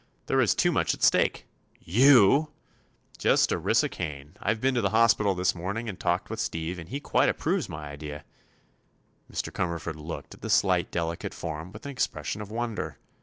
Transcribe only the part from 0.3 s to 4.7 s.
is too much at stake." "You!" "Just Orissa Kane. I've